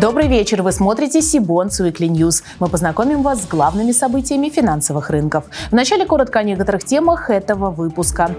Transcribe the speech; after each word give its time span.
Добрый 0.00 0.28
вечер. 0.28 0.62
Вы 0.62 0.70
смотрите 0.70 1.20
Сибонс 1.20 1.80
Weekly 1.80 2.06
News. 2.06 2.44
Мы 2.60 2.68
познакомим 2.68 3.22
вас 3.22 3.42
с 3.42 3.48
главными 3.48 3.90
событиями 3.90 4.48
финансовых 4.48 5.10
рынков. 5.10 5.46
Вначале 5.72 6.06
коротко 6.06 6.38
о 6.38 6.44
некоторых 6.44 6.84
темах 6.84 7.30
этого 7.30 7.70
выпуска. 7.70 8.30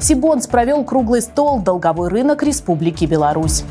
Сибонс 0.00 0.48
провел 0.48 0.82
круглый 0.82 1.22
стол 1.22 1.60
«Долговой 1.60 2.08
рынок 2.08 2.42
Республики 2.42 3.04
Беларусь». 3.04 3.62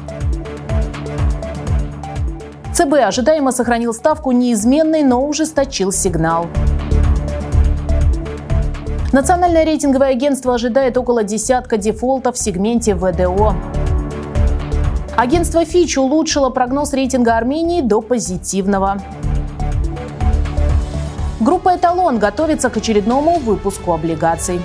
ЦБ 2.74 2.94
ожидаемо 3.06 3.52
сохранил 3.52 3.94
ставку 3.94 4.32
неизменной, 4.32 5.04
но 5.04 5.28
ужесточил 5.28 5.92
сигнал. 5.92 6.48
Национальное 9.12 9.66
рейтинговое 9.66 10.12
агентство 10.12 10.56
ожидает 10.56 10.96
около 10.96 11.24
десятка 11.24 11.76
дефолтов 11.76 12.38
в 12.38 12.40
сегменте 12.40 12.96
ВДО. 12.96 13.54
Агентство 15.18 15.64
Fitch 15.64 15.98
улучшило 15.98 16.50
прогноз 16.50 16.94
рейтинга 16.94 17.38
Армении 17.38 17.82
до 17.82 18.02
позитивного. 18.02 19.02
Группа 21.40 21.76
«Эталон» 21.76 22.18
готовится 22.18 22.70
к 22.70 22.78
очередному 22.78 23.40
выпуску 23.40 23.94
облигаций. 23.94 24.62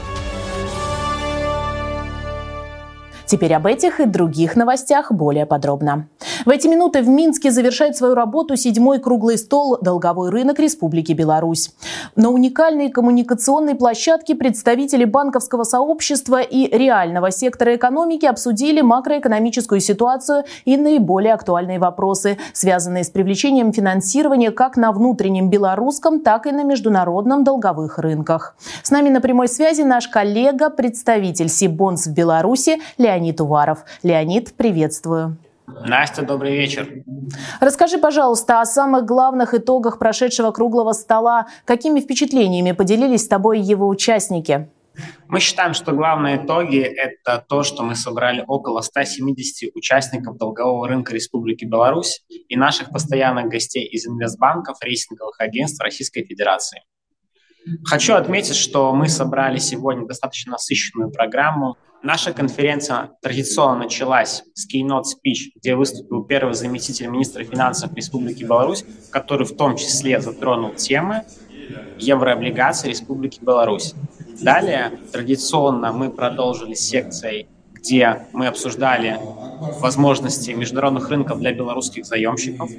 Теперь 3.27 3.55
об 3.55 3.67
этих 3.67 3.99
и 4.01 4.07
других 4.07 4.57
новостях 4.57 5.11
более 5.11 5.47
подробно. 5.47 6.07
В 6.47 6.51
эти 6.51 6.69
минуты 6.69 7.03
в 7.03 7.09
Минске 7.09 7.51
завершает 7.51 7.97
свою 7.97 8.15
работу 8.15 8.55
седьмой 8.55 9.01
круглый 9.01 9.37
стол 9.37 9.79
«Долговой 9.83 10.31
рынок 10.31 10.61
Республики 10.61 11.11
Беларусь». 11.11 11.73
На 12.15 12.31
уникальной 12.31 12.89
коммуникационной 12.89 13.75
площадке 13.75 14.37
представители 14.37 15.05
банковского 15.05 15.65
сообщества 15.65 16.41
и 16.41 16.69
реального 16.69 17.33
сектора 17.33 17.75
экономики 17.75 18.27
обсудили 18.27 18.81
макроэкономическую 18.81 19.81
ситуацию 19.81 20.45
и 20.65 20.77
наиболее 20.77 21.35
актуальные 21.35 21.81
вопросы, 21.81 22.39
связанные 22.53 23.03
с 23.03 23.11
привлечением 23.11 23.73
финансирования 23.73 24.53
как 24.53 24.77
на 24.77 24.93
внутреннем 24.93 25.51
белорусском, 25.51 26.21
так 26.21 26.47
и 26.47 26.53
на 26.53 26.63
международном 26.63 27.43
долговых 27.43 27.99
рынках. 27.99 28.55
С 28.85 28.93
нами 28.93 29.09
на 29.09 29.21
прямой 29.21 29.49
связи 29.49 29.83
наш 29.83 30.07
коллега, 30.07 30.71
представитель 30.71 31.49
Сибонс 31.49 32.07
в 32.07 32.15
Беларуси 32.15 32.81
Леонид 32.99 33.41
Уваров. 33.41 33.81
Леонид, 34.05 34.55
приветствую. 34.55 35.39
Настя, 35.67 36.23
добрый 36.23 36.57
вечер. 36.57 37.03
Расскажи, 37.61 37.99
пожалуйста, 37.99 38.61
о 38.61 38.67
самых 38.67 39.05
главных 39.05 39.55
итогах 39.55 39.99
прошедшего 39.99 40.53
круглого 40.53 40.93
стола. 40.93 41.47
Какими 41.65 42.01
впечатлениями 42.01 42.73
поделились 42.73 43.25
с 43.25 43.29
тобой 43.29 43.61
его 43.61 43.89
участники? 43.89 44.69
Мы 45.29 45.41
считаем, 45.41 45.75
что 45.75 45.93
главные 45.93 46.43
итоги– 46.43 46.79
это 46.81 47.45
то, 47.47 47.63
что 47.63 47.83
мы 47.83 47.97
собрали 47.97 48.45
около 48.47 48.81
170 48.81 49.75
участников 49.75 50.39
долгового 50.39 50.89
рынка 50.89 51.13
Республики 51.13 51.65
Беларусь 51.65 52.25
и 52.49 52.57
наших 52.57 52.91
постоянных 52.91 53.47
гостей 53.47 53.85
из 53.85 54.07
инвестбанков, 54.07 54.79
рейтинговых 54.81 55.41
агентств 55.41 55.83
Российской 55.83 56.25
Федерации. 56.25 56.83
Хочу 57.85 58.15
отметить, 58.15 58.57
что 58.57 58.93
мы 58.95 59.09
собрали 59.09 59.59
сегодня 59.59 60.07
достаточно 60.07 60.53
насыщенную 60.53 61.11
программу. 61.11 61.77
Наша 62.03 62.33
конференция 62.33 63.11
традиционно 63.21 63.85
началась 63.85 64.45
с 64.55 64.73
keynote 64.73 65.03
speech, 65.03 65.51
где 65.57 65.75
выступил 65.75 66.23
первый 66.25 66.55
заместитель 66.55 67.09
министра 67.09 67.43
финансов 67.45 67.93
Республики 67.95 68.45
Беларусь, 68.45 68.85
который 69.11 69.47
в 69.47 69.57
том 69.57 69.77
числе 69.77 70.21
затронул 70.21 70.75
темы 70.75 71.25
еврооблигаций 71.99 72.91
Республики 72.91 73.41
Беларусь. 73.43 73.95
Далее 74.41 74.93
традиционно 75.13 75.93
мы 75.93 76.11
продолжили 76.11 76.75
секцией, 76.75 77.49
где 77.73 78.27
мы 78.33 78.47
обсуждали 78.47 79.19
возможности 79.81 80.53
международных 80.53 81.09
рынков 81.09 81.41
для 81.41 81.53
белорусских 81.53 82.07
заемщиков, 82.07 82.71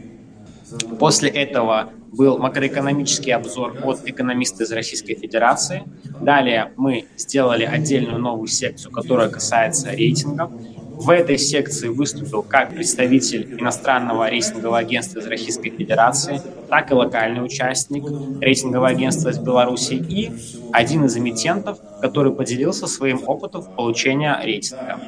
После 1.00 1.30
этого 1.30 1.90
был 2.12 2.38
макроэкономический 2.38 3.34
обзор 3.34 3.78
от 3.84 4.02
экономиста 4.06 4.64
из 4.64 4.72
Российской 4.72 5.16
Федерации. 5.16 5.84
Далее 6.22 6.72
мы 6.78 7.06
сделали 7.18 7.64
отдельную 7.64 8.20
новую 8.20 8.48
секцию, 8.48 8.92
которая 8.92 9.30
касается 9.30 9.92
рейтингов. 9.92 10.52
В 10.98 11.12
этой 11.12 11.38
секции 11.38 11.90
выступил 11.90 12.42
как 12.42 12.72
представитель 12.74 13.60
иностранного 13.60 14.32
рейтингового 14.32 14.80
агентства 14.80 15.20
из 15.20 15.28
Российской 15.28 15.70
Федерации, 15.70 16.42
так 16.70 16.90
и 16.90 16.96
локальный 16.96 17.46
участник 17.46 18.04
рейтингового 18.42 18.88
агентства 18.88 19.30
из 19.30 19.38
Беларуси 19.38 19.94
и 19.94 20.32
один 20.74 21.06
из 21.06 21.16
эмитентов, 21.16 21.78
который 22.02 22.34
поделился 22.34 22.88
своим 22.88 23.22
опытом 23.28 23.62
в 23.62 23.76
получении 23.76 24.32
рейтинга. 24.44 25.00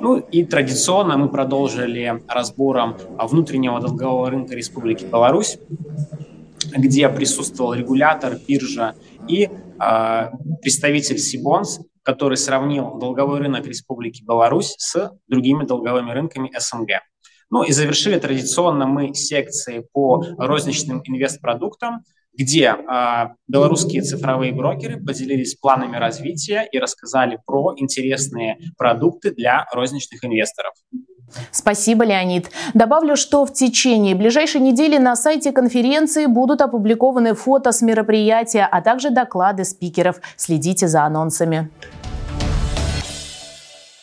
Ну 0.00 0.16
и 0.16 0.44
традиционно 0.44 1.18
мы 1.18 1.28
продолжили 1.28 2.22
разбором 2.26 2.96
внутреннего 3.18 3.80
долгового 3.80 4.30
рынка 4.30 4.54
Республики 4.54 5.04
Беларусь, 5.04 5.58
где 6.74 7.06
присутствовал 7.10 7.74
регулятор, 7.74 8.38
биржа 8.48 8.94
и 9.28 9.44
э, 9.44 10.30
представитель 10.62 11.18
Сибонс, 11.18 11.80
который 12.02 12.38
сравнил 12.38 12.98
долговой 12.98 13.40
рынок 13.40 13.66
Республики 13.66 14.22
Беларусь 14.22 14.74
с 14.78 15.12
другими 15.28 15.66
долговыми 15.66 16.12
рынками 16.12 16.50
СНГ. 16.58 17.02
Ну 17.50 17.62
и 17.62 17.72
завершили 17.72 18.18
традиционно 18.18 18.86
мы 18.86 19.12
секции 19.12 19.86
по 19.92 20.24
розничным 20.38 21.02
инвестпродуктам, 21.04 22.04
где 22.36 22.74
э, 22.74 23.28
белорусские 23.48 24.02
цифровые 24.02 24.52
брокеры 24.52 25.02
поделились 25.02 25.54
планами 25.54 25.96
развития 25.96 26.66
и 26.70 26.78
рассказали 26.78 27.38
про 27.44 27.74
интересные 27.76 28.58
продукты 28.78 29.32
для 29.32 29.66
розничных 29.72 30.24
инвесторов. 30.24 30.72
Спасибо, 31.50 32.04
Леонид. 32.04 32.50
Добавлю, 32.74 33.16
что 33.16 33.44
в 33.44 33.52
течение 33.52 34.14
ближайшей 34.14 34.60
недели 34.60 34.98
на 34.98 35.16
сайте 35.16 35.52
конференции 35.52 36.26
будут 36.26 36.60
опубликованы 36.60 37.34
фото 37.34 37.72
с 37.72 37.82
мероприятия, 37.82 38.68
а 38.70 38.82
также 38.82 39.10
доклады 39.10 39.64
спикеров. 39.64 40.20
Следите 40.36 40.88
за 40.88 41.04
анонсами. 41.04 41.70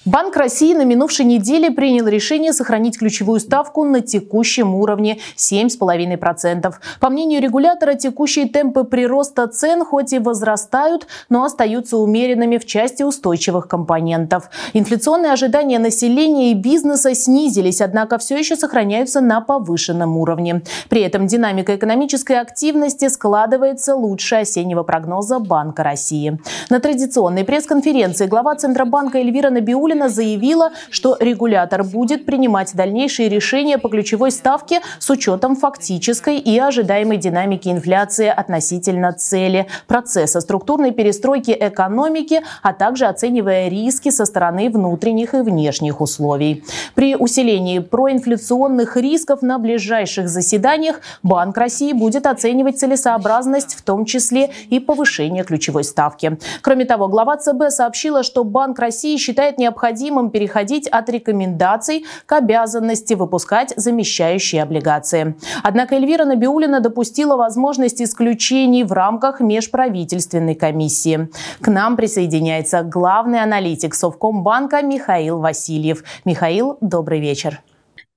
Банк 0.07 0.37
России 0.37 0.73
на 0.73 0.85
минувшей 0.85 1.25
неделе 1.25 1.69
принял 1.69 2.07
решение 2.07 2.53
сохранить 2.53 2.97
ключевую 2.97 3.41
ставку 3.41 3.83
на 3.83 3.99
текущем 3.99 4.73
уровне 4.73 5.19
7,5%. 5.35 6.73
По 7.01 7.09
мнению 7.09 7.41
регулятора, 7.41 7.93
текущие 7.93 8.47
темпы 8.47 8.85
прироста 8.85 9.47
цен 9.47 9.83
хоть 9.83 10.13
и 10.13 10.19
возрастают, 10.19 11.07
но 11.27 11.43
остаются 11.43 11.97
умеренными 11.97 12.57
в 12.57 12.65
части 12.65 13.03
устойчивых 13.03 13.67
компонентов. 13.67 14.49
Инфляционные 14.71 15.33
ожидания 15.33 15.77
населения 15.77 16.51
и 16.51 16.53
бизнеса 16.53 17.13
снизились, 17.13 17.81
однако 17.81 18.17
все 18.17 18.37
еще 18.37 18.55
сохраняются 18.55 19.19
на 19.19 19.41
повышенном 19.41 20.15
уровне. 20.15 20.61
При 20.87 21.01
этом 21.01 21.27
динамика 21.27 21.75
экономической 21.75 22.39
активности 22.39 23.09
складывается 23.09 23.93
лучше 23.93 24.35
осеннего 24.35 24.83
прогноза 24.83 25.39
Банка 25.39 25.83
России. 25.83 26.39
На 26.69 26.79
традиционной 26.79 27.43
пресс-конференции 27.43 28.25
глава 28.25 28.55
Центробанка 28.55 29.17
Эльвира 29.17 29.49
Набиулина 29.49 29.96
Собянина 29.97 30.09
заявила, 30.09 30.71
что 30.89 31.17
регулятор 31.19 31.83
будет 31.83 32.25
принимать 32.25 32.75
дальнейшие 32.75 33.29
решения 33.29 33.77
по 33.77 33.89
ключевой 33.89 34.31
ставке 34.31 34.81
с 34.99 35.09
учетом 35.09 35.55
фактической 35.55 36.37
и 36.37 36.57
ожидаемой 36.59 37.17
динамики 37.17 37.69
инфляции 37.69 38.27
относительно 38.27 39.13
цели, 39.13 39.67
процесса 39.87 40.41
структурной 40.41 40.91
перестройки 40.91 41.55
экономики, 41.59 42.41
а 42.61 42.73
также 42.73 43.05
оценивая 43.05 43.69
риски 43.69 44.09
со 44.09 44.25
стороны 44.25 44.69
внутренних 44.69 45.33
и 45.33 45.37
внешних 45.37 46.01
условий. 46.01 46.63
При 46.93 47.15
усилении 47.15 47.79
проинфляционных 47.79 48.97
рисков 48.97 49.41
на 49.41 49.57
ближайших 49.57 50.29
заседаниях 50.29 51.01
Банк 51.23 51.57
России 51.57 51.93
будет 51.93 52.27
оценивать 52.27 52.79
целесообразность, 52.79 53.75
в 53.75 53.81
том 53.81 54.05
числе 54.05 54.51
и 54.69 54.79
повышение 54.79 55.43
ключевой 55.43 55.83
ставки. 55.83 56.37
Кроме 56.61 56.85
того, 56.85 57.07
глава 57.07 57.37
ЦБ 57.37 57.69
сообщила, 57.69 58.23
что 58.23 58.43
Банк 58.43 58.79
России 58.79 59.17
считает 59.17 59.57
необходимым 59.57 59.86
необходимым 59.87 60.31
переходить 60.31 60.87
от 60.87 61.09
рекомендаций 61.09 62.05
к 62.25 62.33
обязанности 62.33 63.13
выпускать 63.13 63.73
замещающие 63.75 64.61
облигации. 64.61 65.35
Однако 65.63 65.95
Эльвира 65.95 66.25
Набиулина 66.25 66.79
допустила 66.79 67.37
возможность 67.37 68.01
исключений 68.01 68.83
в 68.83 68.91
рамках 68.91 69.39
межправительственной 69.39 70.55
комиссии. 70.55 71.29
К 71.61 71.69
нам 71.69 71.95
присоединяется 71.95 72.83
главный 72.83 73.41
аналитик 73.41 73.95
Совкомбанка 73.95 74.81
Михаил 74.81 75.39
Васильев. 75.39 76.03
Михаил, 76.25 76.77
добрый 76.81 77.19
вечер. 77.19 77.61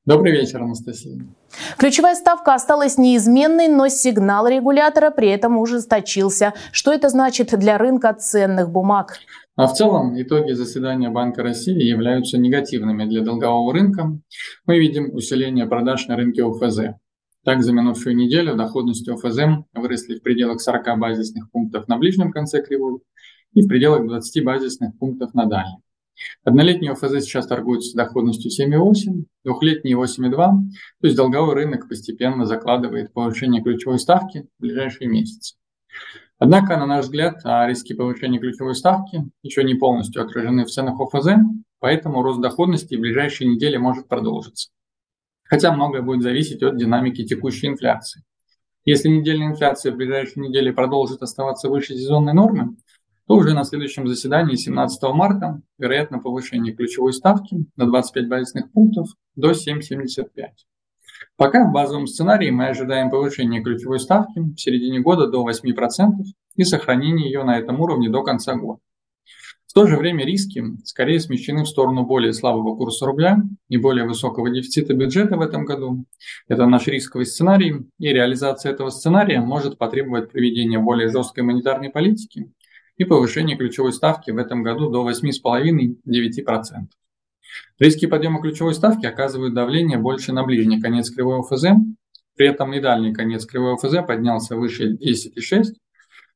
Добрый 0.07 0.33
вечер, 0.33 0.63
Анастасия. 0.63 1.21
Ключевая 1.77 2.15
ставка 2.15 2.55
осталась 2.55 2.97
неизменной, 2.97 3.69
но 3.69 3.89
сигнал 3.89 4.47
регулятора 4.47 5.11
при 5.11 5.29
этом 5.29 5.59
ужесточился. 5.59 6.55
Что 6.73 6.93
это 6.93 7.09
значит 7.11 7.57
для 7.59 7.77
рынка 7.77 8.15
ценных 8.15 8.71
бумаг? 8.71 9.19
А 9.61 9.67
в 9.67 9.75
целом 9.75 10.19
итоги 10.19 10.53
заседания 10.53 11.11
Банка 11.11 11.43
России 11.43 11.83
являются 11.83 12.39
негативными 12.39 13.05
для 13.05 13.21
долгового 13.21 13.75
рынка. 13.75 14.19
Мы 14.65 14.79
видим 14.79 15.15
усиление 15.15 15.67
продаж 15.67 16.09
на 16.09 16.17
рынке 16.17 16.43
ОФЗ. 16.43 16.95
Так, 17.45 17.63
за 17.63 17.75
минувшую 17.75 18.17
неделю 18.17 18.57
доходности 18.57 19.11
ОФЗ 19.11 19.63
выросли 19.75 20.15
в 20.15 20.23
пределах 20.23 20.63
40 20.63 20.99
базисных 20.99 21.51
пунктов 21.51 21.89
на 21.89 21.99
ближнем 21.99 22.33
конце 22.33 22.63
кривой 22.63 23.01
и 23.53 23.61
в 23.61 23.69
пределах 23.69 24.07
20 24.07 24.43
базисных 24.43 24.99
пунктов 24.99 25.35
на 25.35 25.45
дальнем. 25.45 25.83
Однолетний 26.43 26.91
ОФЗ 26.91 27.23
сейчас 27.23 27.47
торгуется 27.47 27.95
доходностью 27.95 28.51
7,8, 28.51 29.25
двухлетний 29.45 29.93
8,2, 29.93 30.37
то 30.37 30.57
есть 31.03 31.19
долговой 31.19 31.57
рынок 31.57 31.87
постепенно 31.87 32.47
закладывает 32.47 33.13
повышение 33.13 33.63
ключевой 33.63 33.99
ставки 33.99 34.47
в 34.59 34.63
ближайшие 34.63 35.11
месяцы. 35.11 35.57
Однако, 36.41 36.79
на 36.79 36.87
наш 36.87 37.05
взгляд, 37.05 37.43
а 37.45 37.69
риски 37.69 37.93
повышения 37.93 38.39
ключевой 38.39 38.75
ставки 38.75 39.31
еще 39.43 39.63
не 39.63 39.75
полностью 39.75 40.23
отражены 40.23 40.65
в 40.65 40.71
ценах 40.71 40.99
ОФЗ, 40.99 41.33
поэтому 41.81 42.23
рост 42.23 42.41
доходности 42.41 42.95
в 42.95 43.01
ближайшие 43.01 43.51
недели 43.51 43.77
может 43.77 44.09
продолжиться. 44.09 44.71
Хотя 45.45 45.71
многое 45.71 46.01
будет 46.01 46.23
зависеть 46.23 46.63
от 46.63 46.79
динамики 46.79 47.27
текущей 47.27 47.67
инфляции. 47.67 48.25
Если 48.87 49.11
недельная 49.11 49.49
инфляция 49.49 49.93
в 49.93 49.97
ближайшие 49.97 50.49
недели 50.49 50.71
продолжит 50.71 51.21
оставаться 51.21 51.69
выше 51.69 51.95
сезонной 51.95 52.33
нормы, 52.33 52.75
то 53.27 53.35
уже 53.35 53.53
на 53.53 53.65
следующем 53.65 54.09
заседании 54.09 54.57
17 54.57 55.03
марта 55.13 55.61
вероятно 55.77 56.21
повышение 56.21 56.75
ключевой 56.75 57.13
ставки 57.13 57.67
на 57.77 57.85
25 57.85 58.29
базисных 58.29 58.73
пунктов 58.73 59.09
до 59.37 59.51
7,75. 59.51 60.25
Пока 61.37 61.67
в 61.67 61.73
базовом 61.73 62.07
сценарии 62.07 62.51
мы 62.51 62.69
ожидаем 62.69 63.11
повышения 63.11 63.63
ключевой 63.63 64.01
ставки 64.01 64.39
в 64.39 64.57
середине 64.57 65.01
года 65.01 65.27
до 65.27 65.49
8% 65.49 66.13
и 66.57 66.65
сохранения 66.65 67.27
ее 67.27 67.45
на 67.45 67.59
этом 67.59 67.81
уровне 67.81 68.09
до 68.09 68.23
конца 68.23 68.55
года. 68.55 68.81
В 69.71 69.73
то 69.73 69.87
же 69.87 69.97
время 69.97 70.25
риски 70.25 70.65
скорее 70.85 71.21
смещены 71.21 71.63
в 71.63 71.69
сторону 71.69 72.05
более 72.05 72.33
слабого 72.33 72.75
курса 72.75 73.07
рубля 73.07 73.39
и 73.69 73.77
более 73.77 74.05
высокого 74.05 74.51
дефицита 74.51 74.95
бюджета 74.95 75.37
в 75.37 75.41
этом 75.41 75.65
году. 75.65 76.07
Это 76.49 76.67
наш 76.67 76.89
рисковый 76.89 77.25
сценарий, 77.25 77.87
и 78.01 78.09
реализация 78.09 78.73
этого 78.73 78.91
сценария 78.91 79.41
может 79.41 79.79
потребовать 79.79 80.33
проведения 80.33 80.81
более 80.81 81.09
жесткой 81.09 81.45
монетарной 81.45 81.91
политики 81.91 82.51
и 82.97 83.05
повышение 83.05 83.57
ключевой 83.57 83.93
ставки 83.93 84.33
в 84.33 84.39
этом 84.39 84.65
году 84.65 84.91
до 84.91 85.09
8,5-9%. 85.09 86.89
Риски 87.79 88.07
подъема 88.07 88.41
ключевой 88.41 88.75
ставки 88.75 89.07
оказывают 89.07 89.55
давление 89.55 89.99
больше 89.99 90.33
на 90.33 90.45
ближний 90.45 90.81
конец 90.81 91.11
кривой 91.11 91.41
ОФЗ, 91.41 91.67
при 92.37 92.49
этом 92.49 92.73
и 92.73 92.81
дальний 92.81 93.13
конец 93.13 93.47
кривой 93.47 93.75
ОФЗ 93.75 94.07
поднялся 94.07 94.57
выше 94.57 94.97
10,6. 94.97 95.75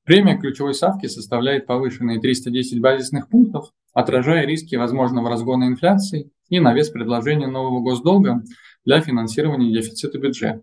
Премия 0.04 0.38
ключевой 0.38 0.74
ставки 0.74 1.06
составляет 1.06 1.66
повышенные 1.66 2.20
310 2.20 2.80
базисных 2.80 3.28
пунктов, 3.28 3.70
отражая 3.94 4.46
риски 4.46 4.76
возможного 4.76 5.30
разгона 5.30 5.64
инфляции 5.64 6.30
и 6.48 6.60
на 6.60 6.74
вес 6.74 6.90
предложения 6.90 7.46
нового 7.46 7.80
госдолга 7.80 8.42
для 8.84 9.00
финансирования 9.00 9.72
дефицита 9.72 10.18
бюджета. 10.18 10.62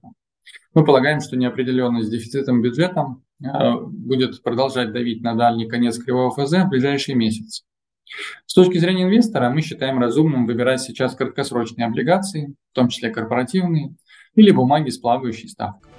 Мы 0.73 0.85
полагаем, 0.85 1.19
что 1.19 1.35
неопределенность 1.35 2.07
с 2.07 2.11
дефицитом 2.11 2.61
бюджета 2.61 3.17
э, 3.43 3.75
будет 3.81 4.41
продолжать 4.43 4.91
давить 4.91 5.21
на 5.21 5.35
дальний 5.35 5.67
конец 5.67 5.97
кривого 5.97 6.31
ФЗ 6.31 6.53
в 6.53 6.69
ближайшие 6.69 7.15
месяцы. 7.15 7.63
С 8.45 8.53
точки 8.53 8.77
зрения 8.77 9.03
инвестора 9.03 9.49
мы 9.49 9.61
считаем 9.61 9.99
разумным 9.99 10.45
выбирать 10.45 10.81
сейчас 10.81 11.15
краткосрочные 11.15 11.85
облигации, 11.85 12.53
в 12.71 12.75
том 12.75 12.89
числе 12.89 13.09
корпоративные, 13.09 13.95
или 14.35 14.51
бумаги 14.51 14.89
с 14.89 14.97
плавающей 14.97 15.49
ставкой. 15.49 15.90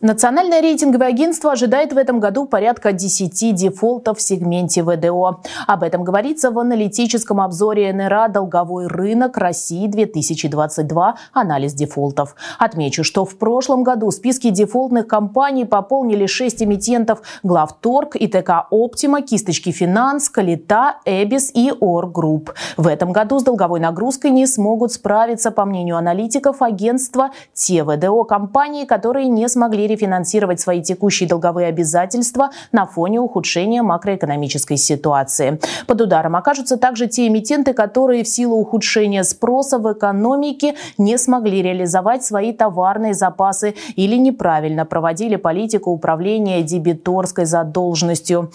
Национальное 0.00 0.62
рейтинговое 0.62 1.08
агентство 1.08 1.50
ожидает 1.50 1.92
в 1.92 1.98
этом 1.98 2.20
году 2.20 2.46
порядка 2.46 2.92
10 2.92 3.52
дефолтов 3.56 4.18
в 4.18 4.22
сегменте 4.22 4.84
ВДО. 4.84 5.40
Об 5.66 5.82
этом 5.82 6.04
говорится 6.04 6.52
в 6.52 6.58
аналитическом 6.60 7.40
обзоре 7.40 7.92
НРА 7.92 8.28
«Долговой 8.28 8.86
рынок 8.86 9.36
России-2022. 9.36 11.14
Анализ 11.32 11.74
дефолтов». 11.74 12.36
Отмечу, 12.60 13.02
что 13.02 13.24
в 13.24 13.36
прошлом 13.38 13.82
году 13.82 14.12
списки 14.12 14.50
дефолтных 14.50 15.08
компаний 15.08 15.64
пополнили 15.64 16.26
6 16.26 16.62
эмитентов 16.62 17.20
Главторг, 17.42 18.14
ИТК 18.14 18.68
«Оптима», 18.70 19.22
Кисточки 19.22 19.72
Финанс, 19.72 20.30
Калита, 20.30 20.98
Эбис 21.06 21.50
и 21.52 21.72
Ор 21.80 22.06
Групп. 22.06 22.54
В 22.76 22.86
этом 22.86 23.10
году 23.10 23.40
с 23.40 23.42
долговой 23.42 23.80
нагрузкой 23.80 24.30
не 24.30 24.46
смогут 24.46 24.92
справиться, 24.92 25.50
по 25.50 25.64
мнению 25.64 25.96
аналитиков 25.96 26.62
агентства, 26.62 27.30
те 27.52 27.82
ВДО 27.82 28.22
компании, 28.22 28.84
которые 28.84 29.26
не 29.26 29.48
смогли 29.48 29.87
рефинансировать 29.88 30.60
свои 30.60 30.82
текущие 30.82 31.28
долговые 31.28 31.68
обязательства 31.68 32.50
на 32.72 32.86
фоне 32.86 33.20
ухудшения 33.20 33.82
макроэкономической 33.82 34.76
ситуации. 34.76 35.60
Под 35.86 36.00
ударом 36.00 36.36
окажутся 36.36 36.76
также 36.76 37.08
те 37.08 37.26
эмитенты, 37.26 37.72
которые 37.72 38.22
в 38.22 38.28
силу 38.28 38.56
ухудшения 38.56 39.24
спроса 39.24 39.78
в 39.78 39.92
экономике 39.92 40.74
не 40.98 41.18
смогли 41.18 41.62
реализовать 41.62 42.24
свои 42.24 42.52
товарные 42.52 43.14
запасы 43.14 43.74
или 43.96 44.16
неправильно 44.16 44.84
проводили 44.84 45.36
политику 45.36 45.90
управления 45.90 46.62
дебиторской 46.62 47.46
задолженностью. 47.46 48.50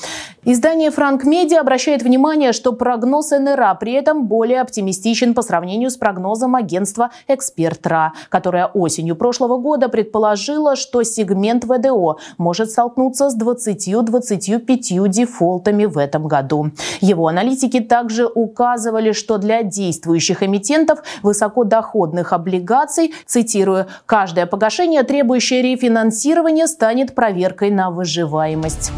Издание 0.46 0.92
«Франк 0.92 1.24
Медиа» 1.24 1.62
обращает 1.62 2.04
внимание, 2.04 2.54
что 2.54 2.74
прогноз 2.74 3.32
НРА 3.32 3.74
при 3.76 3.94
этом 3.94 4.28
более 4.28 4.62
оптимистичен 4.62 5.34
по 5.34 5.42
сравнению 5.42 5.90
с 5.90 5.98
прогнозом 5.98 6.56
агентства 6.56 7.12
«Экспертра», 7.28 8.14
которое 8.30 8.68
осенью 8.68 9.16
прошлого 9.16 9.58
года 9.58 9.90
предположило, 9.90 10.76
что 10.76 11.02
сегодня 11.04 11.23
сегмент 11.24 11.64
ВДО 11.66 12.18
может 12.38 12.72
столкнуться 12.72 13.30
с 13.30 13.38
20-25 13.38 15.08
дефолтами 15.08 15.86
в 15.86 15.98
этом 15.98 16.28
году. 16.28 16.72
Его 17.02 17.28
аналитики 17.28 17.80
также 17.80 18.26
указывали, 18.26 19.14
что 19.14 19.38
для 19.38 19.64
действующих 19.64 20.44
эмитентов 20.44 21.00
высокодоходных 21.24 22.34
облигаций, 22.34 23.14
цитирую, 23.26 23.88
«каждое 24.06 24.46
погашение, 24.46 25.04
требующее 25.04 25.62
рефинансирования, 25.62 26.68
станет 26.68 27.16
проверкой 27.16 27.72
на 27.72 27.90
выживаемость». 27.90 28.92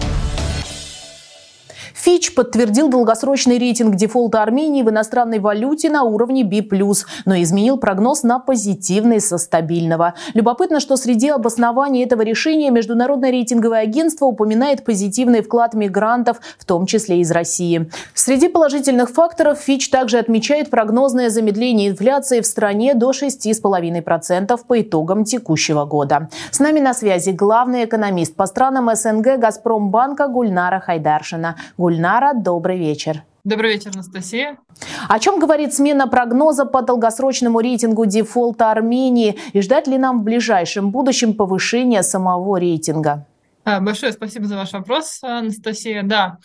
Фич 2.06 2.36
подтвердил 2.36 2.88
долгосрочный 2.88 3.58
рейтинг 3.58 3.96
дефолта 3.96 4.44
Армении 4.44 4.84
в 4.84 4.90
иностранной 4.92 5.40
валюте 5.40 5.90
на 5.90 6.04
уровне 6.04 6.44
B+, 6.44 6.64
но 7.26 7.42
изменил 7.42 7.78
прогноз 7.78 8.22
на 8.22 8.38
позитивный 8.38 9.20
со 9.20 9.40
стабильного. 9.40 10.14
Любопытно, 10.36 10.80
что 10.80 10.98
среди 10.98 11.30
обоснований 11.30 12.04
этого 12.04 12.22
решения 12.22 12.70
Международное 12.70 13.32
рейтинговое 13.32 13.80
агентство 13.80 14.26
упоминает 14.28 14.86
позитивный 14.86 15.42
вклад 15.42 15.74
мигрантов, 15.74 16.42
в 16.60 16.66
том 16.66 16.86
числе 16.86 17.22
из 17.22 17.32
России. 17.32 17.90
Среди 18.14 18.50
положительных 18.50 19.10
факторов 19.10 19.58
Фич 19.58 19.90
также 19.90 20.20
отмечает 20.20 20.70
прогнозное 20.70 21.32
замедление 21.32 21.90
инфляции 21.90 22.42
в 22.42 22.46
стране 22.46 22.94
до 22.94 23.14
6,5% 23.14 24.60
по 24.68 24.80
итогам 24.80 25.24
текущего 25.24 25.86
года. 25.86 26.30
С 26.52 26.60
нами 26.60 26.80
на 26.80 26.94
связи 26.94 27.32
главный 27.32 27.86
экономист 27.86 28.36
по 28.36 28.46
странам 28.46 28.96
СНГ 28.96 29.40
«Газпромбанка» 29.40 30.28
Гульнара 30.28 30.80
Хайдаршина. 30.80 31.56
Гуль 31.80 31.95
Гульнара, 31.96 32.34
добрый 32.34 32.78
вечер. 32.78 33.24
Добрый 33.46 33.74
вечер, 33.74 33.92
Анастасия. 33.94 34.58
О 35.08 35.18
чем 35.18 35.40
говорит 35.40 35.74
смена 35.74 36.08
прогноза 36.08 36.66
по 36.66 36.82
долгосрочному 36.82 37.62
рейтингу 37.62 38.06
дефолта 38.06 38.70
Армении 38.70 39.38
и 39.54 39.62
ждать 39.62 39.88
ли 39.88 39.98
нам 39.98 40.20
в 40.20 40.24
ближайшем 40.24 40.92
будущем 40.92 41.36
повышения 41.36 42.04
самого 42.04 42.58
рейтинга? 42.58 43.26
А, 43.64 43.80
большое 43.80 44.12
спасибо 44.12 44.46
за 44.46 44.58
ваш 44.58 44.74
вопрос, 44.74 45.20
Анастасия. 45.24 46.04
Да, 46.04 46.40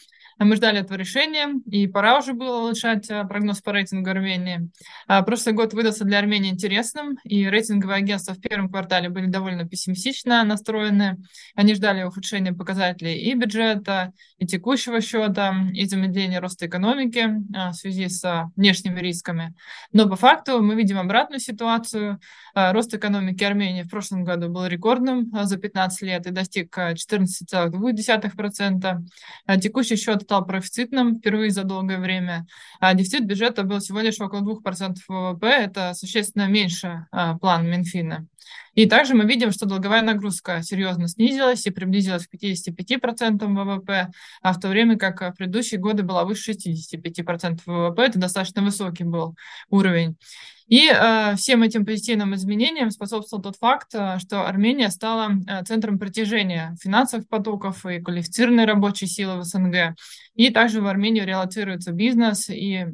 мы 0.45 0.57
ждали 0.57 0.81
этого 0.81 0.97
решения, 0.97 1.61
и 1.67 1.87
пора 1.87 2.19
уже 2.19 2.33
было 2.33 2.63
улучшать 2.63 3.11
а, 3.11 3.25
прогноз 3.25 3.61
по 3.61 3.73
рейтингу 3.73 4.09
Армении. 4.09 4.71
А, 5.07 5.21
прошлый 5.23 5.55
год 5.55 5.75
выдался 5.75 6.05
для 6.05 6.19
Армении 6.19 6.51
интересным, 6.51 7.19
и 7.25 7.45
рейтинговые 7.45 7.99
агентства 7.99 8.33
в 8.33 8.41
первом 8.41 8.71
квартале 8.71 9.11
были 9.11 9.27
довольно 9.27 9.69
пессимистично 9.69 10.43
настроены. 10.45 11.19
Они 11.55 11.75
ждали 11.75 12.05
ухудшения 12.05 12.55
показателей 12.55 13.19
и 13.19 13.35
бюджета, 13.35 14.15
и 14.39 14.47
текущего 14.47 15.03
счета, 15.03 15.55
и 15.75 15.85
замедления 15.85 16.41
роста 16.41 16.67
экономики 16.67 17.29
а, 17.55 17.73
в 17.73 17.75
связи 17.75 18.09
с 18.09 18.51
внешними 18.57 18.99
рисками. 18.99 19.53
Но 19.93 20.09
по 20.09 20.17
факту 20.17 20.63
мы 20.63 20.75
видим 20.75 20.99
обратную 20.99 21.41
ситуацию. 21.41 22.19
Рост 22.55 22.95
экономики 22.95 23.45
Армении 23.45 23.83
в 23.83 23.91
прошлом 23.91 24.25
году 24.25 24.49
был 24.49 24.67
рекордным 24.67 25.31
за 25.45 25.57
15 25.57 26.03
лет 26.03 26.27
и 26.27 26.31
достиг 26.31 26.77
14,2%. 26.77 29.61
Текущий 29.61 29.97
счет 29.97 30.30
стал 30.31 30.47
профицитным 30.47 31.19
впервые 31.19 31.51
за 31.51 31.65
долгое 31.65 31.99
время, 31.99 32.47
а 32.79 32.95
дефицит 32.95 33.27
бюджета 33.27 33.65
был 33.65 33.81
всего 33.81 33.99
лишь 33.99 34.21
около 34.21 34.43
2% 34.43 34.95
ВВП, 35.09 35.45
это 35.45 35.93
существенно 35.95 36.47
меньше 36.47 37.09
а, 37.11 37.37
плана 37.37 37.67
Минфина. 37.67 38.29
И 38.81 38.87
также 38.87 39.15
мы 39.15 39.27
видим, 39.27 39.53
что 39.53 39.67
долговая 39.67 40.01
нагрузка 40.01 40.63
серьезно 40.63 41.07
снизилась 41.07 41.67
и 41.67 41.71
приблизилась 41.71 42.27
к 42.27 42.35
55% 42.35 43.45
ВВП, 43.45 44.09
а 44.41 44.53
в 44.55 44.59
то 44.59 44.69
время 44.69 44.97
как 44.97 45.21
в 45.21 45.37
предыдущие 45.37 45.79
годы 45.79 46.03
была 46.03 46.25
выше 46.25 46.53
65% 46.53 47.61
ВВП, 47.67 48.03
это 48.03 48.19
достаточно 48.19 48.63
высокий 48.63 49.05
был 49.05 49.37
уровень. 49.69 50.17
И 50.69 50.89
э, 50.91 51.35
всем 51.37 51.63
этим 51.63 51.85
позитивным 51.85 52.35
изменениям 52.35 52.91
способствовал 52.91 53.43
тот 53.43 53.57
факт, 53.57 53.89
э, 53.93 54.19
что 54.19 54.49
Армения 54.49 54.89
стала 54.89 55.31
э, 55.47 55.63
центром 55.65 55.99
притяжения 55.99 56.75
финансовых 56.81 57.29
потоков 57.29 57.85
и 57.85 58.01
квалифицированной 58.01 58.65
рабочей 58.65 59.09
силы 59.09 59.41
в 59.41 59.45
СНГ. 59.45 59.95
И 60.37 60.49
также 60.49 60.81
в 60.81 60.87
Армению 60.87 61.27
релацируется 61.27 61.93
бизнес 61.93 62.49
и 62.49 62.87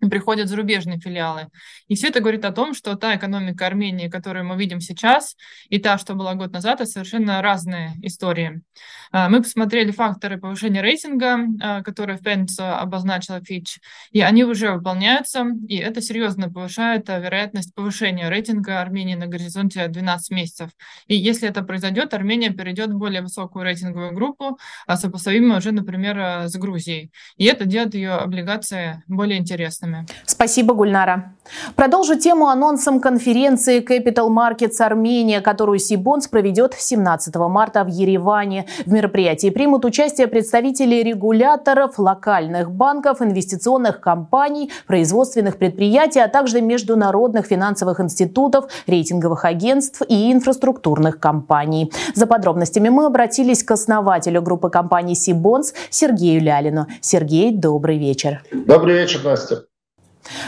приходят 0.00 0.48
зарубежные 0.48 0.98
филиалы. 0.98 1.48
И 1.88 1.94
все 1.94 2.08
это 2.08 2.20
говорит 2.20 2.44
о 2.44 2.52
том, 2.52 2.74
что 2.74 2.94
та 2.96 3.16
экономика 3.16 3.66
Армении, 3.66 4.08
которую 4.08 4.44
мы 4.44 4.56
видим 4.56 4.80
сейчас, 4.80 5.36
и 5.68 5.78
та, 5.78 5.98
что 5.98 6.14
была 6.14 6.34
год 6.34 6.52
назад, 6.52 6.80
это 6.80 6.90
совершенно 6.90 7.40
разные 7.40 7.94
истории. 8.02 8.62
А, 9.10 9.28
мы 9.28 9.42
посмотрели 9.42 9.90
факторы 9.90 10.38
повышения 10.38 10.82
рейтинга, 10.82 11.38
а, 11.62 11.82
которые 11.82 12.18
в 12.18 12.22
пятницу 12.22 12.64
обозначила 12.64 13.40
Fitch, 13.40 13.78
и 14.10 14.20
они 14.20 14.44
уже 14.44 14.72
выполняются, 14.72 15.46
и 15.68 15.76
это 15.76 16.02
серьезно 16.02 16.50
повышает 16.50 17.08
а, 17.08 17.18
вероятность 17.18 17.74
повышения 17.74 18.28
рейтинга 18.28 18.80
Армении 18.80 19.14
на 19.14 19.26
горизонте 19.26 19.88
12 19.88 20.30
месяцев. 20.30 20.70
И 21.06 21.16
если 21.16 21.48
это 21.48 21.62
произойдет, 21.62 22.12
Армения 22.12 22.50
перейдет 22.50 22.90
в 22.90 22.98
более 22.98 23.22
высокую 23.22 23.64
рейтинговую 23.64 24.12
группу, 24.12 24.58
сопоставимую 24.88 25.58
уже, 25.58 25.72
например, 25.72 26.48
с 26.48 26.56
Грузией. 26.56 27.10
И 27.36 27.44
это 27.44 27.64
делает 27.64 27.94
ее 27.94 28.12
облигации 28.12 29.02
более 29.06 29.38
интересными. 29.38 29.85
Спасибо, 30.24 30.74
Гульнара. 30.74 31.35
Продолжу 31.74 32.16
тему 32.16 32.48
анонсом 32.48 33.00
конференции 33.00 33.80
Capital 33.80 34.28
Markets 34.28 34.80
Армения, 34.80 35.40
которую 35.40 35.78
Сибонс 35.78 36.28
проведет 36.28 36.74
17 36.74 37.34
марта 37.36 37.84
в 37.84 37.88
Ереване. 37.88 38.66
В 38.84 38.92
мероприятии 38.92 39.50
примут 39.50 39.84
участие 39.84 40.26
представители 40.26 40.96
регуляторов, 41.02 41.98
локальных 41.98 42.70
банков, 42.70 43.22
инвестиционных 43.22 44.00
компаний, 44.00 44.70
производственных 44.86 45.58
предприятий, 45.58 46.20
а 46.20 46.28
также 46.28 46.60
международных 46.60 47.46
финансовых 47.46 48.00
институтов, 48.00 48.66
рейтинговых 48.86 49.44
агентств 49.44 50.02
и 50.08 50.32
инфраструктурных 50.32 51.20
компаний. 51.20 51.92
За 52.14 52.26
подробностями 52.26 52.88
мы 52.88 53.06
обратились 53.06 53.62
к 53.62 53.70
основателю 53.70 54.42
группы 54.42 54.70
компаний 54.70 55.14
Сибонс 55.14 55.74
Сергею 55.90 56.42
Лялину. 56.42 56.86
Сергей, 57.00 57.52
добрый 57.52 57.98
вечер. 57.98 58.42
Добрый 58.52 58.94
вечер, 58.94 59.20
Настя. 59.24 59.64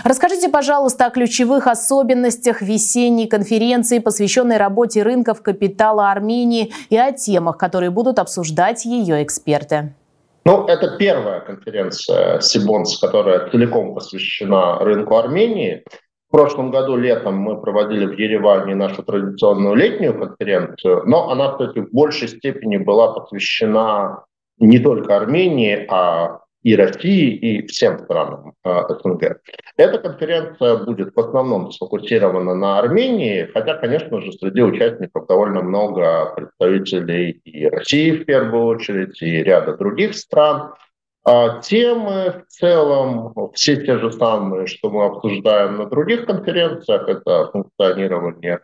Расскажите, 0.05 0.49
пожалуйста, 0.49 1.07
о 1.07 1.11
ключевых 1.11 1.67
особенностях 1.67 2.63
весенней 2.63 3.27
конференции, 3.27 3.99
посвященной 3.99 4.57
работе 4.57 5.03
рынков 5.03 5.43
капитала 5.43 6.11
Армении 6.11 6.73
и 6.91 6.97
о 6.97 7.13
темах, 7.13 7.59
которые 7.59 7.91
будут 7.91 8.19
обсуждать 8.19 8.85
ее 8.85 9.23
эксперты. 9.23 9.95
Ну, 10.45 10.65
это 10.67 10.97
первая 10.97 11.41
конференция 11.41 12.41
Сибонс, 12.41 12.99
которая 12.99 13.51
целиком 13.51 13.95
посвящена 13.95 14.79
рынку 14.79 15.17
Армении. 15.17 15.85
В 16.29 16.31
прошлом 16.31 16.71
году 16.71 16.97
летом 16.97 17.37
мы 17.37 17.61
проводили 17.61 18.07
в 18.07 18.13
Ереване 18.13 18.75
нашу 18.75 19.03
традиционную 19.03 19.75
летнюю 19.75 20.19
конференцию, 20.19 21.03
но 21.07 21.31
она, 21.31 21.53
кстати, 21.53 21.81
в 21.81 21.91
большей 21.93 22.29
степени 22.29 22.77
была 22.77 23.13
посвящена 23.13 24.25
не 24.59 24.79
только 24.79 25.17
Армении, 25.17 25.87
а 25.89 26.41
и 26.63 26.75
России, 26.75 27.35
и 27.35 27.67
всем 27.67 27.99
странам 28.01 28.55
э, 28.65 28.83
СНГ. 29.01 29.41
Эта 29.77 29.99
конференция 29.99 30.77
будет 30.79 31.15
в 31.15 31.21
основном 31.21 31.71
сфокусирована 31.71 32.55
на 32.55 32.79
Армении, 32.79 33.49
хотя, 33.53 33.75
конечно 33.75 34.21
же, 34.21 34.33
среди 34.33 34.63
участников 34.63 35.27
довольно 35.29 35.63
много 35.63 36.33
представителей 36.35 37.41
и 37.45 37.67
России 37.69 38.11
в 38.11 38.25
первую 38.25 38.65
очередь, 38.65 39.21
и 39.23 39.43
ряда 39.43 39.77
других 39.77 40.15
стран. 40.15 40.75
А 41.25 41.61
темы 41.61 42.43
в 42.49 42.51
целом 42.51 43.35
все 43.53 43.77
те 43.85 43.99
же 43.99 44.11
самые, 44.13 44.67
что 44.67 44.89
мы 44.89 45.05
обсуждаем 45.05 45.77
на 45.77 45.87
других 45.87 46.25
конференциях. 46.25 47.07
Это 47.07 47.51
функционирование 47.53 48.61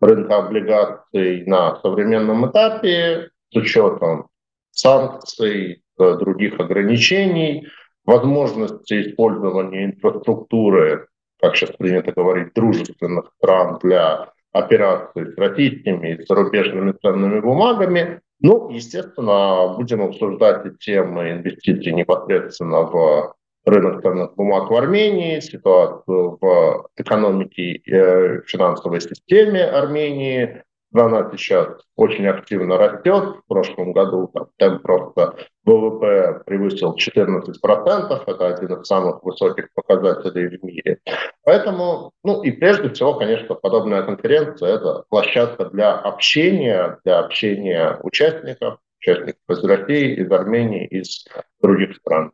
рынка 0.00 0.38
облигаций 0.38 1.44
на 1.46 1.76
современном 1.76 2.50
этапе 2.50 3.30
с 3.52 3.56
учетом 3.56 4.28
санкций, 4.72 5.82
других 5.98 6.58
ограничений, 6.60 7.68
возможности 8.04 9.02
использования 9.02 9.84
инфраструктуры, 9.84 11.06
как 11.40 11.56
сейчас 11.56 11.70
принято 11.76 12.12
говорить, 12.12 12.54
дружественных 12.54 13.30
стран 13.36 13.78
для 13.82 14.32
операций 14.52 15.32
с 15.32 15.36
российскими 15.36 16.14
и 16.14 16.26
зарубежными 16.26 16.92
ценными 16.92 17.40
бумагами. 17.40 18.20
Ну, 18.40 18.70
естественно, 18.70 19.74
будем 19.76 20.02
обсуждать 20.02 20.64
и 20.66 20.70
темы 20.78 21.32
инвестиций 21.32 21.92
непосредственно 21.92 22.82
в 22.82 23.34
рынок 23.66 24.02
ценных 24.02 24.34
бумаг 24.36 24.70
в 24.70 24.74
Армении, 24.74 25.40
ситуацию 25.40 26.38
в 26.40 26.88
экономике 26.96 27.62
и 27.62 27.90
э, 27.90 28.40
финансовой 28.46 29.00
системе 29.00 29.64
Армении, 29.64 30.62
Страна 30.90 31.30
сейчас 31.32 31.68
очень 31.96 32.26
активно 32.26 32.78
растет. 32.78 33.36
В 33.36 33.42
прошлом 33.46 33.92
году 33.92 34.30
там, 34.32 34.46
темп 34.56 34.82
просто 34.82 35.34
ВВП 35.64 36.42
превысил 36.46 36.96
14%. 36.96 38.22
Это 38.26 38.46
один 38.46 38.80
из 38.80 38.86
самых 38.86 39.22
высоких 39.22 39.68
показателей 39.74 40.56
в 40.56 40.64
мире. 40.64 40.98
Поэтому, 41.44 42.12
ну 42.24 42.42
и 42.42 42.50
прежде 42.52 42.88
всего, 42.88 43.14
конечно, 43.14 43.54
подобная 43.54 44.02
конференция– 44.02 44.74
это 44.76 45.04
площадка 45.10 45.66
для 45.66 45.94
общения, 45.94 46.98
для 47.04 47.18
общения 47.18 47.98
участников, 48.02 48.78
участников 48.98 49.42
из 49.50 49.62
России, 49.64 50.14
из 50.14 50.32
Армении, 50.32 50.86
из 50.86 51.26
других 51.60 51.96
стран. 51.96 52.32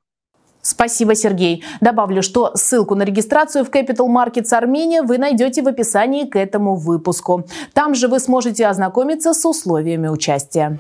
Спасибо, 0.65 1.15
Сергей. 1.15 1.63
Добавлю, 1.83 2.23
что 2.23 2.53
ссылку 2.55 2.95
на 2.95 3.03
регистрацию 3.03 3.67
в 3.67 3.69
Capital 3.69 4.09
Markets 4.09 4.55
Армения 4.55 5.03
вы 5.03 5.19
найдете 5.19 5.63
в 5.63 5.69
описании 5.69 6.25
к 6.25 6.37
этому 6.37 6.75
выпуску. 6.75 7.45
Там 7.75 7.95
же 7.95 8.09
вы 8.09 8.19
сможете 8.19 8.67
ознакомиться 8.67 9.35
с 9.35 9.45
условиями 9.45 10.09
участия. 10.09 10.79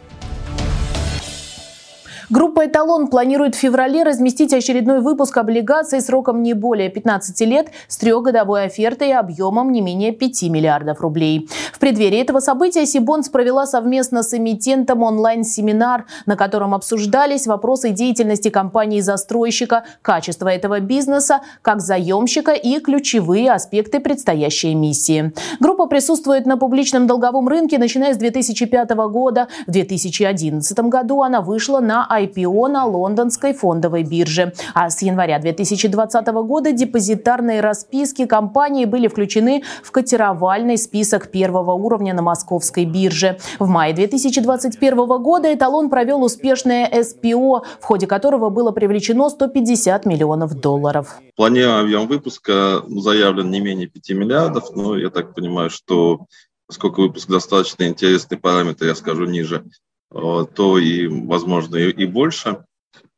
Группа 2.35 2.67
«Эталон» 2.67 3.07
планирует 3.07 3.55
в 3.55 3.59
феврале 3.59 4.03
разместить 4.03 4.53
очередной 4.53 4.99
выпуск 4.99 5.37
облигаций 5.37 6.01
сроком 6.01 6.43
не 6.43 6.53
более 6.53 6.89
15 6.89 7.41
лет 7.43 7.69
с 7.87 7.97
трехгодовой 7.97 8.65
офертой 8.65 9.11
и 9.11 9.13
объемом 9.13 9.71
не 9.71 9.81
менее 9.81 10.11
5 10.11 10.43
миллиардов 10.51 11.01
рублей. 11.01 11.49
В 11.73 11.79
преддверии 11.79 12.21
этого 12.21 12.41
события 12.41 12.87
Сибонс 12.87 13.29
провела 13.29 13.67
совместно 13.67 14.25
с 14.25 14.35
эмитентом 14.35 15.05
онлайн-семинар, 15.05 16.07
на 16.27 16.35
котором 16.35 16.75
обсуждались 16.75 17.47
вопросы 17.47 17.91
деятельности 17.91 18.49
компании-застройщика, 18.49 19.85
качество 20.03 20.49
этого 20.49 20.81
бизнеса, 20.81 21.43
как 21.63 21.81
заемщика 21.81 22.51
и 22.51 22.81
ключевые 22.81 23.53
аспекты 23.53 24.01
предстоящей 24.01 24.75
миссии. 24.75 25.33
Группа 25.61 25.87
присутствует 25.87 26.47
на 26.47 26.57
публичном 26.57 27.07
долговом 27.07 27.47
рынке, 27.47 27.79
начиная 27.79 28.13
с 28.13 28.17
2005 28.17 28.91
года. 28.91 29.47
В 29.69 29.71
2011 29.71 30.77
году 30.81 31.23
она 31.23 31.41
вышла 31.41 31.79
на 31.79 32.05
IPO 32.27 32.69
на 32.69 32.85
лондонской 32.87 33.53
фондовой 33.53 34.03
бирже. 34.03 34.53
А 34.75 34.91
с 34.91 35.03
января 35.03 35.39
2020 35.39 36.27
года 36.27 36.73
депозитарные 36.73 37.61
расписки 37.61 38.27
компании 38.27 38.85
были 38.85 39.09
включены 39.09 39.63
в 39.83 39.91
котировальный 39.91 40.79
список 40.79 41.31
первого 41.31 41.73
уровня 41.73 42.15
на 42.15 42.23
московской 42.23 42.85
бирже. 42.85 43.39
В 43.59 43.69
мае 43.69 43.95
2021 43.95 44.97
года 45.23 45.53
эталон 45.53 45.91
провел 45.91 46.23
успешное 46.23 46.91
СПО, 47.03 47.65
в 47.81 47.85
ходе 47.85 48.07
которого 48.07 48.51
было 48.51 48.71
привлечено 48.71 49.29
150 49.29 50.07
миллионов 50.07 50.55
долларов. 50.55 51.19
Планируем 51.37 51.81
объем 51.81 52.07
выпуска 52.07 52.83
заявлен 52.89 53.51
не 53.51 53.61
менее 53.61 53.89
5 53.89 54.11
миллиардов, 54.11 54.75
но 54.75 54.97
я 54.97 55.11
так 55.11 55.35
понимаю, 55.35 55.71
что 55.71 56.27
поскольку 56.67 57.03
выпуск 57.03 57.29
достаточно 57.29 57.85
интересный 57.85 58.39
параметр, 58.39 58.87
я 58.87 58.95
скажу 58.95 59.25
ниже, 59.27 59.65
то 60.11 60.79
и, 60.79 61.07
возможно, 61.07 61.77
и, 61.77 61.91
и 61.91 62.07
больше. 62.07 62.65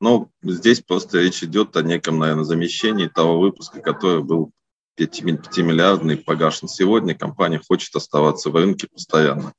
Но 0.01 0.29
здесь 0.43 0.81
просто 0.81 1.21
речь 1.21 1.43
идет 1.43 1.77
о 1.77 1.83
неком, 1.83 2.19
наверное, 2.19 2.45
замещении 2.45 3.09
того 3.09 3.39
выпуска, 3.39 3.81
который 3.81 4.23
был 4.23 4.53
5-миллиардный, 4.99 6.17
погашен 6.17 6.69
сегодня. 6.69 7.15
Компания 7.15 7.61
хочет 7.67 7.95
оставаться 7.95 8.51
в 8.51 8.57
рынке 8.57 8.89
постоянно. 8.93 9.53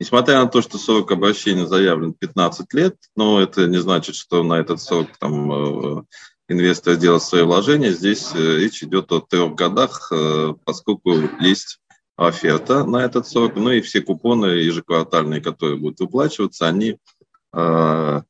Несмотря 0.00 0.42
на 0.42 0.48
то, 0.48 0.60
что 0.60 0.78
срок 0.78 1.12
обращения 1.12 1.66
заявлен 1.66 2.14
15 2.14 2.72
лет, 2.74 2.96
но 3.14 3.40
это 3.40 3.66
не 3.66 3.78
значит, 3.80 4.16
что 4.16 4.42
на 4.42 4.54
этот 4.54 4.80
срок 4.80 5.08
там, 5.18 5.52
э, 5.52 6.02
инвестор 6.48 6.96
делает 6.96 7.22
свои 7.22 7.42
вложения. 7.42 7.92
Здесь 7.92 8.34
э, 8.34 8.56
речь 8.56 8.82
идет 8.82 9.12
о 9.12 9.20
трех 9.20 9.54
годах, 9.54 10.10
поскольку 10.64 11.12
есть 11.40 11.78
оферта 12.16 12.84
на 12.84 13.04
этот 13.04 13.26
срок, 13.26 13.56
ну 13.56 13.70
и 13.70 13.80
все 13.80 14.00
купоны 14.00 14.46
ежеквартальные, 14.46 15.40
которые 15.40 15.78
будут 15.78 16.00
выплачиваться, 16.00 16.66
они 16.66 16.98
э, 17.52 18.22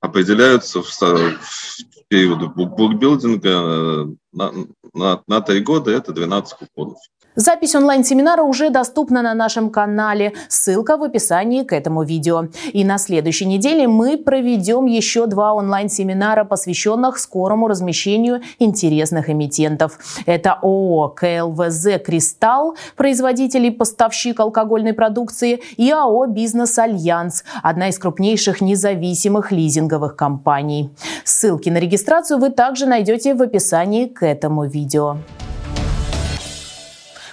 определяются 0.00 0.82
в, 0.82 0.88
в 0.88 2.08
период 2.08 2.54
букбилдинга 2.54 4.08
на, 4.32 4.52
на, 4.92 5.22
на 5.26 5.40
3 5.40 5.60
года, 5.60 5.90
это 5.90 6.12
12 6.12 6.58
купонов. 6.58 6.98
Запись 7.34 7.74
онлайн-семинара 7.74 8.42
уже 8.42 8.68
доступна 8.68 9.22
на 9.22 9.32
нашем 9.32 9.70
канале. 9.70 10.34
Ссылка 10.48 10.98
в 10.98 11.02
описании 11.02 11.62
к 11.62 11.72
этому 11.72 12.02
видео. 12.02 12.48
И 12.74 12.84
на 12.84 12.98
следующей 12.98 13.46
неделе 13.46 13.88
мы 13.88 14.18
проведем 14.18 14.84
еще 14.84 15.26
два 15.26 15.54
онлайн-семинара, 15.54 16.44
посвященных 16.44 17.18
скорому 17.18 17.68
размещению 17.68 18.42
интересных 18.58 19.30
эмитентов. 19.30 19.98
Это 20.26 20.58
ООО 20.60 21.08
КЛВЗ 21.08 22.02
«Кристалл», 22.04 22.76
производитель 22.96 23.64
и 23.64 23.70
поставщик 23.70 24.38
алкогольной 24.40 24.92
продукции, 24.92 25.62
и 25.78 25.90
АО 25.90 26.26
«Бизнес 26.26 26.78
Альянс», 26.78 27.44
одна 27.62 27.88
из 27.88 27.98
крупнейших 27.98 28.60
независимых 28.60 29.52
лизинговых 29.52 30.16
компаний. 30.16 30.90
Ссылки 31.24 31.70
на 31.70 31.78
регистрацию 31.78 32.38
вы 32.38 32.50
также 32.50 32.84
найдете 32.84 33.34
в 33.34 33.40
описании 33.40 34.06
к 34.06 34.22
этому 34.22 34.66
видео. 34.66 35.16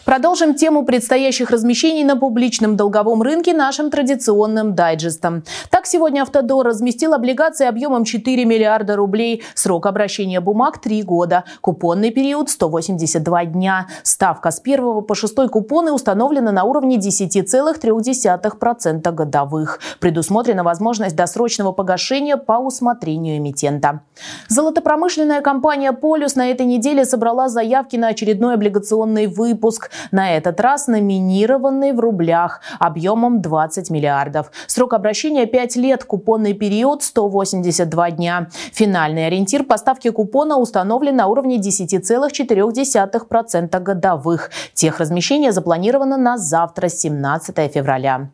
Продолжим 0.10 0.56
тему 0.56 0.86
предстоящих 0.86 1.52
размещений 1.52 2.04
на 2.04 2.18
публичном 2.18 2.76
долговом 2.76 3.22
рынке 3.22 3.54
нашим 3.54 3.92
традиционным 3.92 4.74
дайджестом. 4.74 5.44
Так, 5.70 5.86
сегодня 5.86 6.24
Автодор 6.24 6.66
разместил 6.66 7.14
облигации 7.14 7.68
объемом 7.68 8.06
4 8.06 8.44
миллиарда 8.44 8.96
рублей. 8.96 9.44
Срок 9.54 9.86
обращения 9.86 10.40
бумаг– 10.40 10.82
3 10.84 11.04
года. 11.04 11.44
Купонный 11.62 12.10
период– 12.10 12.50
182 12.52 13.46
дня. 13.46 13.86
Ставка 14.02 14.50
с 14.50 14.60
1 14.60 15.04
по 15.04 15.14
6 15.14 15.36
купоны 15.52 15.92
установлена 15.92 16.52
на 16.52 16.64
уровне 16.64 16.98
10,3% 16.98 19.12
годовых. 19.12 19.80
Предусмотрена 20.00 20.64
возможность 20.64 21.16
досрочного 21.16 21.72
погашения 21.72 22.36
по 22.36 22.54
усмотрению 22.54 23.38
эмитента. 23.38 24.02
Золотопромышленная 24.48 25.42
компания 25.42 25.94
«Полюс» 25.94 26.36
на 26.36 26.50
этой 26.50 26.66
неделе 26.66 27.06
собрала 27.06 27.48
заявки 27.48 27.96
на 27.96 28.08
очередной 28.08 28.56
облигационный 28.56 29.28
выпуск. 29.28 29.92
На 30.12 30.36
этот 30.36 30.60
раз 30.60 30.88
номинированный 30.88 31.94
в 31.94 32.00
рублях 32.00 32.62
объемом 32.80 33.42
20 33.42 33.90
миллиардов. 33.90 34.52
Срок 34.68 34.94
обращения 34.94 35.46
5 35.46 35.76
лет, 35.76 36.04
купонный 36.04 36.54
период 36.54 37.04
182 37.04 38.12
дня. 38.12 38.48
Финальный 38.74 39.28
ориентир 39.28 39.64
поставки 39.64 40.10
купона 40.10 40.58
установлен 40.58 41.16
на 41.16 41.28
уровне 41.28 41.58
10,4% 41.58 43.80
годовых. 43.80 44.52
Техразмещение 44.74 45.52
запланировано 45.52 46.18
на 46.18 46.38
завтра, 46.38 46.90
17 46.90 47.72
февраля. 47.72 48.30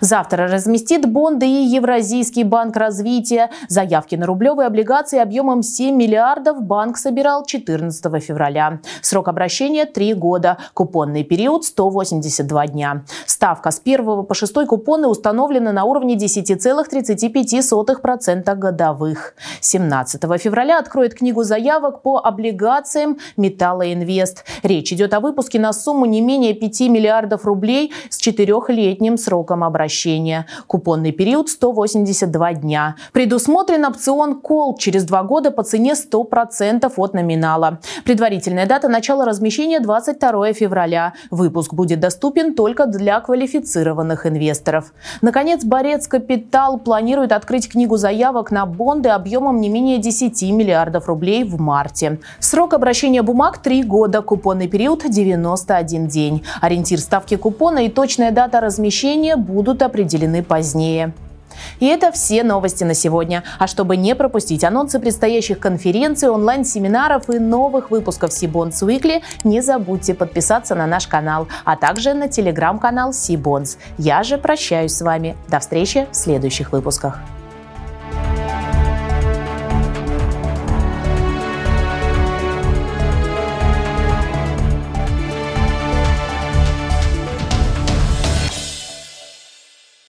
Завтра 0.00 0.48
разместит 0.48 1.06
бонды 1.10 1.46
и 1.46 1.64
Евразийский 1.64 2.44
банк 2.44 2.76
развития. 2.76 3.50
Заявки 3.68 4.16
на 4.16 4.26
рублевые 4.26 4.66
облигации 4.66 5.18
объемом 5.18 5.62
7 5.62 5.94
миллиардов 5.94 6.62
банк 6.62 6.98
собирал 6.98 7.44
14 7.44 8.22
февраля. 8.22 8.80
Срок 9.00 9.28
обращения 9.28 9.86
3 9.86 10.14
года. 10.14 10.58
Купонный 10.74 11.24
период 11.24 11.64
182 11.64 12.66
дня. 12.68 13.02
Ставка 13.26 13.70
с 13.70 13.80
1 13.80 14.24
по 14.24 14.34
6 14.34 14.66
купоны 14.66 15.08
установлена 15.08 15.72
на 15.72 15.84
уровне 15.84 16.16
10,35% 16.16 18.54
годовых. 18.54 19.34
17 19.60 20.22
февраля 20.40 20.78
откроет 20.78 21.14
книгу 21.14 21.42
заявок 21.42 22.02
по 22.02 22.18
облигациям 22.18 23.18
Металлоинвест. 23.36 24.44
Речь 24.62 24.92
идет 24.92 25.14
о 25.14 25.20
выпуске 25.20 25.58
на 25.58 25.72
сумму 25.72 26.06
не 26.06 26.20
менее 26.20 26.54
5 26.54 26.80
миллиардов 26.82 27.44
рублей 27.44 27.92
с 28.08 28.18
четырехлетним 28.18 29.16
сроком 29.16 29.64
обращения 29.64 29.71
обращения. 29.72 30.46
Купонный 30.66 31.12
период 31.12 31.48
182 31.48 32.52
дня. 32.52 32.96
Предусмотрен 33.12 33.86
опцион 33.86 34.40
кол 34.40 34.76
через 34.76 35.04
два 35.04 35.22
года 35.22 35.50
по 35.50 35.62
цене 35.62 35.94
100% 35.94 36.92
от 36.94 37.14
номинала. 37.14 37.78
Предварительная 38.04 38.66
дата 38.66 38.88
начала 38.88 39.24
размещения 39.24 39.80
22 39.80 40.52
февраля. 40.52 41.14
Выпуск 41.30 41.72
будет 41.72 42.00
доступен 42.00 42.54
только 42.54 42.86
для 42.86 43.18
квалифицированных 43.20 44.26
инвесторов. 44.26 44.92
Наконец, 45.22 45.64
Борец 45.64 46.06
Капитал 46.06 46.78
планирует 46.78 47.32
открыть 47.32 47.70
книгу 47.70 47.96
заявок 47.96 48.50
на 48.50 48.66
бонды 48.66 49.08
объемом 49.08 49.60
не 49.60 49.70
менее 49.70 49.98
10 49.98 50.42
миллиардов 50.52 51.08
рублей 51.08 51.44
в 51.44 51.58
марте. 51.58 52.18
Срок 52.40 52.74
обращения 52.74 53.22
бумаг 53.22 53.58
3 53.58 53.84
года, 53.84 54.20
купонный 54.20 54.68
период 54.68 55.02
91 55.08 56.08
день. 56.08 56.44
Ориентир 56.60 57.00
ставки 57.00 57.36
купона 57.36 57.86
и 57.86 57.88
точная 57.88 58.32
дата 58.32 58.60
размещения 58.60 59.36
будут 59.36 59.61
будут 59.62 59.82
определены 59.82 60.42
позднее. 60.42 61.12
И 61.80 61.86
это 61.86 62.10
все 62.12 62.42
новости 62.42 62.82
на 62.84 62.94
сегодня. 62.94 63.44
А 63.58 63.66
чтобы 63.66 63.96
не 63.96 64.14
пропустить 64.14 64.64
анонсы 64.64 64.98
предстоящих 64.98 65.58
конференций, 65.58 66.28
онлайн-семинаров 66.28 67.30
и 67.30 67.38
новых 67.38 67.90
выпусков 67.90 68.32
Сибонс 68.32 68.82
Weekly, 68.82 69.22
не 69.44 69.60
забудьте 69.60 70.14
подписаться 70.14 70.74
на 70.74 70.86
наш 70.86 71.06
канал, 71.06 71.48
а 71.64 71.76
также 71.76 72.14
на 72.14 72.28
телеграм-канал 72.28 73.12
Сибонс. 73.12 73.78
Я 73.98 74.22
же 74.22 74.38
прощаюсь 74.38 74.94
с 74.94 75.02
вами. 75.02 75.36
До 75.48 75.60
встречи 75.60 76.08
в 76.10 76.16
следующих 76.16 76.72
выпусках. 76.72 77.18